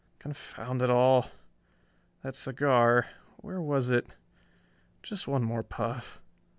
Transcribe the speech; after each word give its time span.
Confound 0.17 0.81
it 0.81 0.89
all... 0.89 1.29
that 2.23 2.33
cigar... 2.33 3.05
where 3.37 3.61
was 3.61 3.91
it?... 3.91 4.07
Just 5.03 5.27
one 5.27 5.43
more 5.43 5.61
puff.... 5.61 6.19